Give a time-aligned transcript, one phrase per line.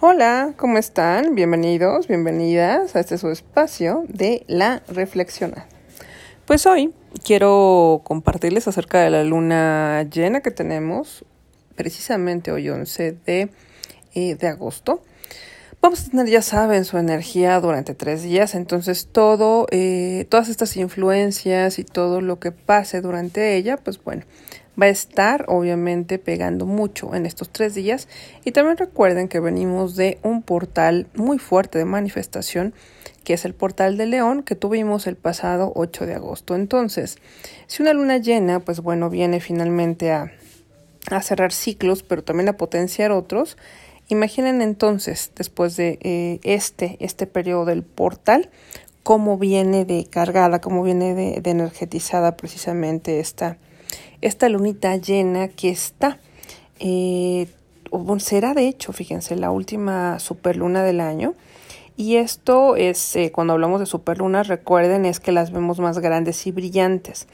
[0.00, 1.36] Hola, ¿cómo están?
[1.36, 5.54] Bienvenidos, bienvenidas a este su espacio de la reflexión.
[6.46, 6.92] Pues hoy
[7.24, 11.24] quiero compartirles acerca de la luna llena que tenemos
[11.76, 13.50] precisamente hoy 11 de,
[14.14, 15.00] eh, de agosto.
[15.80, 20.76] Vamos a tener, ya saben, su energía durante tres días, entonces todo, eh, todas estas
[20.76, 24.24] influencias y todo lo que pase durante ella, pues bueno,
[24.80, 28.08] va a estar obviamente pegando mucho en estos tres días.
[28.44, 32.74] Y también recuerden que venimos de un portal muy fuerte de manifestación,
[33.24, 36.54] que es el portal de León que tuvimos el pasado 8 de agosto.
[36.54, 37.18] Entonces,
[37.66, 40.32] si una luna llena, pues bueno, viene finalmente a,
[41.10, 43.56] a cerrar ciclos, pero también a potenciar otros,
[44.08, 48.50] Imaginen entonces, después de eh, este, este periodo del portal,
[49.02, 53.56] cómo viene de cargada, cómo viene de, energetizada precisamente esta,
[54.26, 56.18] esta lunita llena que está.
[56.80, 57.48] Eh,
[58.18, 61.34] será de hecho, fíjense, la última superluna del año
[61.96, 66.44] y esto es, eh, cuando hablamos de superlunas, recuerden, es que las vemos más grandes
[66.48, 67.28] y brillantes.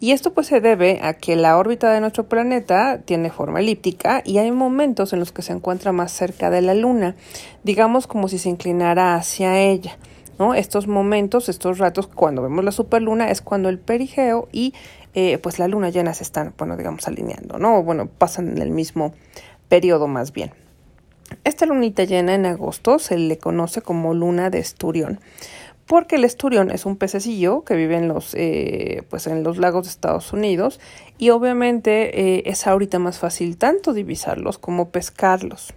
[0.00, 4.22] Y esto pues se debe a que la órbita de nuestro planeta tiene forma elíptica
[4.24, 7.16] y hay momentos en los que se encuentra más cerca de la Luna,
[7.64, 9.98] digamos como si se inclinara hacia ella.
[10.38, 10.54] ¿no?
[10.54, 14.72] Estos momentos, estos ratos, cuando vemos la superluna, es cuando el perigeo y
[15.20, 17.82] eh, pues la luna llena se están, bueno, digamos, alineando, ¿no?
[17.82, 19.14] Bueno, pasan en el mismo
[19.68, 20.52] periodo más bien.
[21.42, 25.18] Esta lunita llena en agosto se le conoce como luna de esturión,
[25.86, 29.86] porque el esturión es un pececillo que vive en los, eh, pues en los lagos
[29.86, 30.78] de Estados Unidos
[31.18, 35.74] y obviamente eh, es ahorita más fácil tanto divisarlos como pescarlos.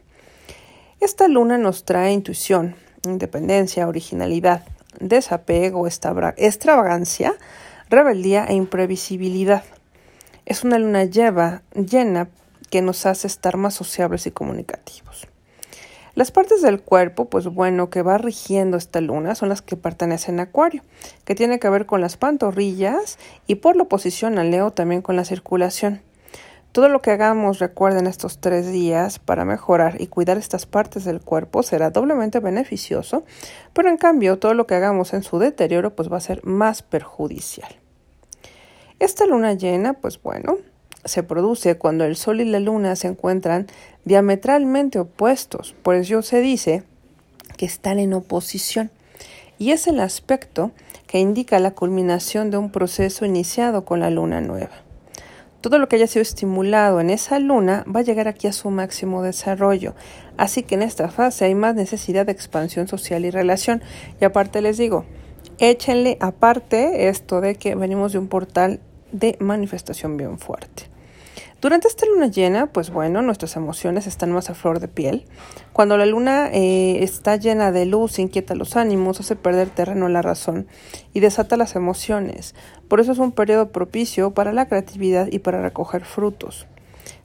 [0.99, 2.75] Esta luna nos trae intuición,
[3.05, 4.65] independencia, originalidad,
[4.99, 7.33] desapego, extravagancia,
[7.91, 9.63] rebeldía e imprevisibilidad.
[10.45, 12.29] Es una luna llena
[12.69, 15.27] que nos hace estar más sociables y comunicativos.
[16.15, 20.39] Las partes del cuerpo, pues bueno, que va rigiendo esta luna son las que pertenecen
[20.39, 20.83] a Acuario,
[21.25, 25.17] que tiene que ver con las pantorrillas y por la oposición a Leo también con
[25.17, 26.01] la circulación.
[26.71, 31.19] Todo lo que hagamos, recuerden estos tres días, para mejorar y cuidar estas partes del
[31.19, 33.25] cuerpo será doblemente beneficioso,
[33.73, 36.81] pero en cambio todo lo que hagamos en su deterioro pues va a ser más
[36.81, 37.80] perjudicial.
[39.01, 40.57] Esta luna llena, pues bueno,
[41.05, 43.65] se produce cuando el Sol y la Luna se encuentran
[44.05, 46.83] diametralmente opuestos, por eso se dice
[47.57, 48.91] que están en oposición,
[49.57, 50.69] y es el aspecto
[51.07, 54.83] que indica la culminación de un proceso iniciado con la Luna nueva.
[55.61, 58.69] Todo lo que haya sido estimulado en esa luna va a llegar aquí a su
[58.69, 59.95] máximo desarrollo.
[60.37, 63.81] Así que en esta fase hay más necesidad de expansión social y relación.
[64.19, 65.05] Y aparte les digo,
[65.59, 68.79] échenle aparte esto de que venimos de un portal
[69.11, 70.91] de manifestación bien fuerte.
[71.61, 75.27] Durante esta luna llena, pues bueno, nuestras emociones están más a flor de piel.
[75.73, 80.09] Cuando la luna eh, está llena de luz, inquieta los ánimos, hace perder terreno a
[80.09, 80.65] la razón
[81.13, 82.55] y desata las emociones.
[82.87, 86.65] Por eso es un periodo propicio para la creatividad y para recoger frutos.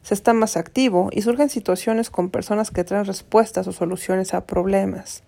[0.03, 4.45] Se está más activo y surgen situaciones con personas que traen respuestas o soluciones a
[4.45, 5.23] problemas.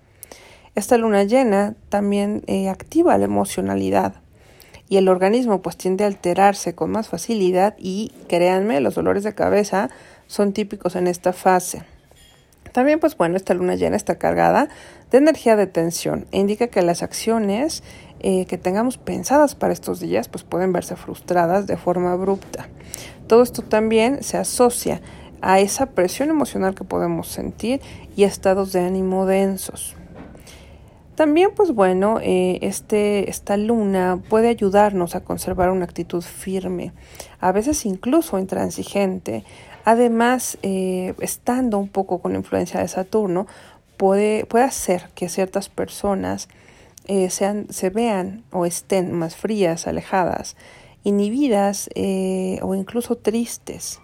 [0.74, 4.20] Esta luna llena también eh, activa la emocionalidad
[4.88, 9.34] y el organismo pues tiende a alterarse con más facilidad y créanme, los dolores de
[9.34, 9.90] cabeza
[10.26, 11.82] son típicos en esta fase.
[12.72, 14.68] También pues bueno, esta luna llena está cargada
[15.10, 17.82] de energía de tensión e indica que las acciones
[18.20, 22.68] eh, que tengamos pensadas para estos días pues pueden verse frustradas de forma abrupta.
[23.26, 25.00] Todo esto también se asocia
[25.40, 27.80] a esa presión emocional que podemos sentir
[28.16, 29.96] y a estados de ánimo densos.
[31.18, 36.92] También, pues bueno, eh, este, esta luna puede ayudarnos a conservar una actitud firme,
[37.40, 39.42] a veces incluso intransigente.
[39.84, 43.48] Además, eh, estando un poco con influencia de Saturno,
[43.96, 46.48] puede, puede hacer que ciertas personas
[47.08, 50.54] eh, sean, se vean o estén más frías, alejadas,
[51.02, 51.90] inhibidas
[52.62, 53.98] o incluso tristes.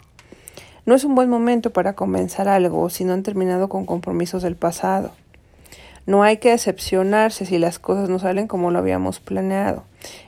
[0.84, 4.56] No es un buen momento para comenzar algo si no han terminado con compromisos del
[4.56, 5.12] pasado.
[6.06, 9.85] No hay que decepcionarse si las cosas no salen como lo habíamos planeado.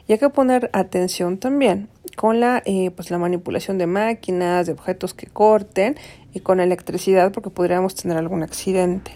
[0.09, 4.73] Y hay que poner atención también con la, eh, pues la manipulación de máquinas, de
[4.73, 5.97] objetos que corten
[6.33, 9.13] y con electricidad porque podríamos tener algún accidente.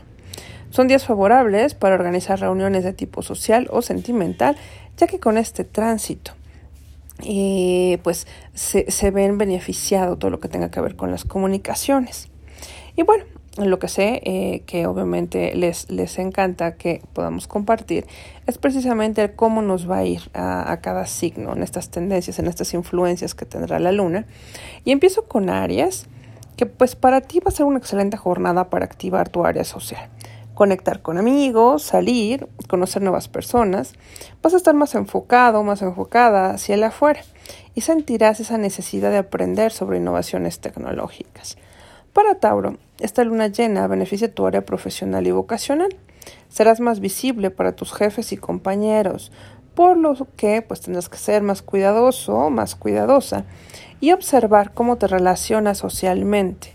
[0.71, 4.57] Son días favorables para organizar reuniones de tipo social o sentimental,
[4.97, 6.33] ya que con este tránsito
[7.25, 12.29] eh, pues se, se ven beneficiado todo lo que tenga que ver con las comunicaciones.
[12.97, 13.25] Y bueno,
[13.57, 18.07] lo que sé eh, que obviamente les, les encanta que podamos compartir
[18.47, 22.75] es precisamente cómo nos va a ir a, cada signo en estas tendencias, en estas
[22.75, 24.25] influencias que tendrá la luna.
[24.85, 26.07] Y empiezo con Aries,
[26.57, 30.09] que pues para ti va a ser una excelente jornada para activar tu área social.
[30.55, 33.95] Conectar con amigos, salir, conocer nuevas personas.
[34.43, 37.23] Vas a estar más enfocado, más enfocada hacia el afuera
[37.75, 41.57] y sentirás esa necesidad de aprender sobre innovaciones tecnológicas.
[42.13, 45.97] Para Tauro, esta luna llena beneficia tu área profesional y vocacional.
[46.49, 49.33] Serás más visible para tus jefes y compañeros,
[49.75, 53.45] por lo que pues tendrás que ser más cuidadoso, más cuidadosa
[54.01, 56.75] y observar cómo te relacionas socialmente.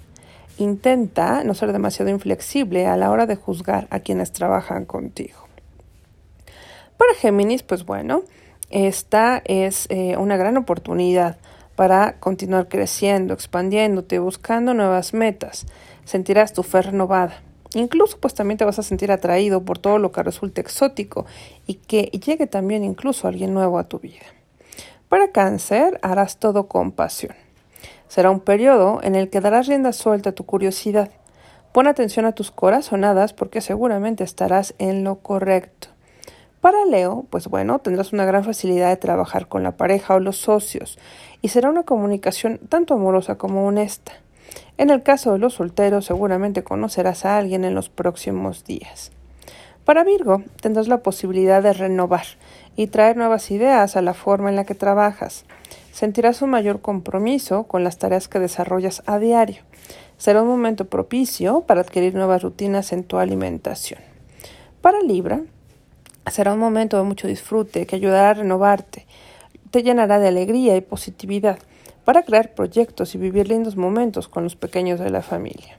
[0.58, 5.48] Intenta no ser demasiado inflexible a la hora de juzgar a quienes trabajan contigo.
[6.98, 8.24] Para Géminis, pues bueno,
[8.70, 11.38] esta es eh, una gran oportunidad
[11.76, 15.66] para continuar creciendo, expandiéndote, buscando nuevas metas.
[16.06, 17.42] Sentirás tu fe renovada.
[17.74, 21.26] Incluso pues también te vas a sentir atraído por todo lo que resulte exótico
[21.68, 24.24] y que llegue también incluso alguien nuevo a tu vida.
[25.10, 27.36] Para cáncer harás todo con pasión.
[28.08, 31.12] Será un periodo en el que darás rienda suelta a tu curiosidad.
[31.74, 35.90] Pon atención a tus corazonadas porque seguramente estarás en lo correcto.
[36.62, 40.38] Para Leo, pues bueno, tendrás una gran facilidad de trabajar con la pareja o los
[40.38, 40.98] socios
[41.42, 44.14] y será una comunicación tanto amorosa como honesta.
[44.78, 49.12] En el caso de los solteros, seguramente conocerás a alguien en los próximos días.
[49.86, 52.26] Para Virgo, tendrás la posibilidad de renovar
[52.76, 55.46] y traer nuevas ideas a la forma en la que trabajas.
[55.92, 59.62] Sentirás un mayor compromiso con las tareas que desarrollas a diario.
[60.18, 64.00] Será un momento propicio para adquirir nuevas rutinas en tu alimentación.
[64.82, 65.42] Para Libra,
[66.32, 69.06] será un momento de mucho disfrute que ayudará a renovarte.
[69.72, 71.60] Te llenará de alegría y positividad
[72.06, 75.78] para crear proyectos y vivir lindos momentos con los pequeños de la familia.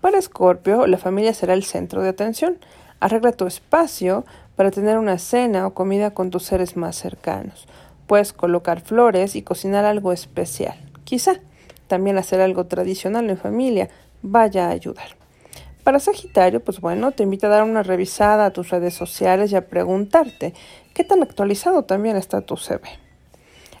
[0.00, 2.58] Para Escorpio, la familia será el centro de atención.
[3.00, 4.24] Arregla tu espacio
[4.54, 7.66] para tener una cena o comida con tus seres más cercanos.
[8.06, 10.76] Puedes colocar flores y cocinar algo especial.
[11.04, 11.40] Quizá
[11.88, 13.88] también hacer algo tradicional en familia
[14.22, 15.16] vaya a ayudar.
[15.82, 19.56] Para Sagitario, pues bueno, te invito a dar una revisada a tus redes sociales y
[19.56, 20.54] a preguntarte
[20.94, 23.05] qué tan actualizado también está tu CV.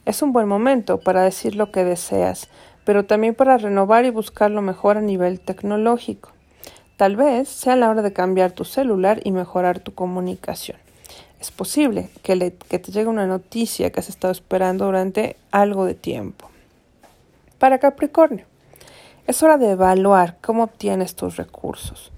[0.06, 2.48] Es un buen momento para decir lo que deseas,
[2.84, 6.30] pero también para renovar y buscar lo mejor a nivel tecnológico.
[6.96, 10.78] Tal vez sea la hora de cambiar tu celular y mejorar tu comunicación.
[11.40, 16.50] Es posible que, te llegue una noticia que has estado esperando durante algo de tiempo.
[17.58, 18.44] Para Capricornio,
[19.26, 22.12] es hora de evaluar cómo obtienes tus recursos.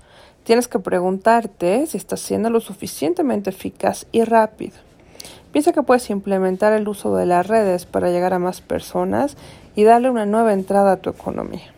[0.44, 4.87] Tienes que preguntarte si estás siendo lo suficientemente eficaz y rápido.
[5.52, 9.36] Piensa que puedes implementar el uso de las redes para llegar a más personas
[9.74, 11.72] y darle una nueva entrada a tu economía.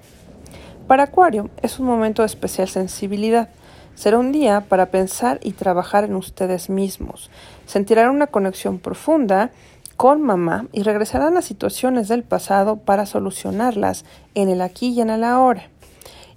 [0.89, 3.49] Para Acuario es un momento de especial sensibilidad.
[3.95, 7.31] Será un día para pensar y trabajar en ustedes mismos.
[7.65, 9.51] Sentirán una conexión profunda
[9.97, 15.11] con mamá y regresarán a situaciones del pasado para solucionarlas en el aquí y en
[15.11, 15.69] el ahora.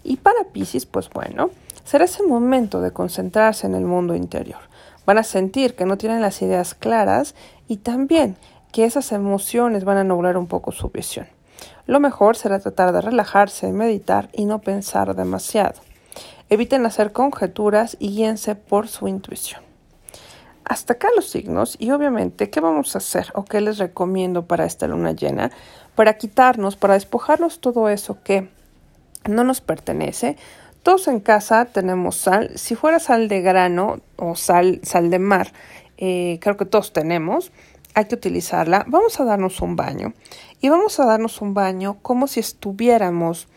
[0.04, 1.50] Y para Pisces, pues bueno,
[1.84, 4.60] será ese momento de concentrarse en el mundo interior
[5.06, 7.36] van a sentir que no tienen las ideas claras
[7.68, 8.38] y también
[8.72, 11.28] que esas emociones van a nublar un poco su visión.
[11.86, 15.82] Lo mejor será tratar de relajarse, meditar y no pensar demasiado.
[16.50, 19.62] Eviten hacer conjeturas y guíense por su intuición.
[20.66, 24.66] Hasta acá los signos y obviamente qué vamos a hacer o qué les recomiendo para
[24.66, 25.52] esta luna llena,
[25.96, 28.50] para quitarnos, para despojarnos todo eso que
[29.28, 30.38] no nos pertenece
[30.84, 32.52] todos en casa tenemos sal.
[32.56, 35.54] Si fuera sal de grano o sal, sal de mar,
[35.98, 37.52] eh, creo que todos tenemos,
[37.94, 38.84] hay que utilizarla.
[38.88, 40.14] Vamos a darnos un baño.
[40.60, 43.48] Y vamos a darnos un baño como si estuviéramos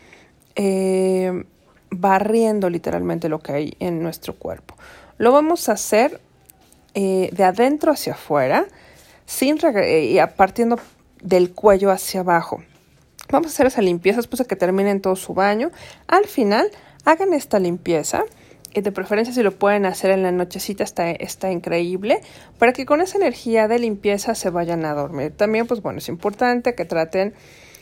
[0.55, 1.45] eh,
[1.89, 4.75] barriendo literalmente lo que hay en nuestro cuerpo.
[5.17, 6.21] Lo vamos a hacer
[6.93, 8.65] eh, de adentro hacia afuera,
[9.25, 10.79] sin y partiendo
[11.21, 12.63] del cuello hacia abajo.
[13.29, 15.71] Vamos a hacer esa limpieza después de que terminen todo su baño.
[16.07, 16.71] Al final
[17.07, 18.25] Hagan esta limpieza
[18.73, 22.19] y de preferencia si lo pueden hacer en la nochecita está, está increíble
[22.59, 25.31] para que con esa energía de limpieza se vayan a dormir.
[25.31, 27.33] También pues bueno, es importante que traten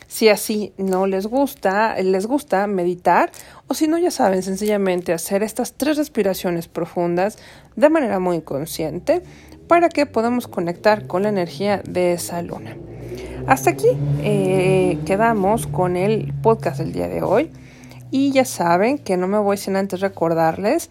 [0.06, 3.32] si así no les gusta, les gusta meditar
[3.66, 7.36] o si no ya saben sencillamente hacer estas tres respiraciones profundas
[7.74, 9.24] de manera muy consciente
[9.66, 12.76] para que podamos conectar con la energía de esa luna.
[13.48, 13.88] Hasta aquí
[14.22, 17.50] eh, quedamos con el podcast del día de hoy.
[18.10, 20.90] Y ya saben que no me voy sin antes recordarles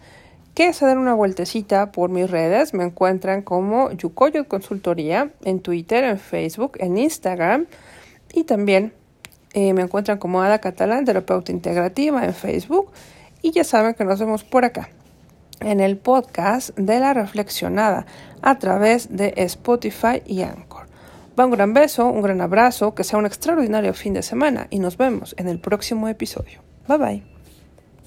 [0.56, 2.72] que se den una vueltecita por mis redes.
[2.72, 7.66] Me encuentran como Yukoyo Consultoría en Twitter, en Facebook, en Instagram.
[8.32, 8.94] Y también
[9.52, 12.90] eh, me encuentran como Ada Catalán, terapeuta integrativa en Facebook.
[13.42, 14.88] Y ya saben que nos vemos por acá,
[15.60, 18.06] en el podcast de la reflexionada,
[18.40, 20.86] a través de Spotify y Anchor.
[21.38, 24.78] Va un gran beso, un gran abrazo, que sea un extraordinario fin de semana y
[24.78, 26.66] nos vemos en el próximo episodio.
[26.86, 27.35] 拜拜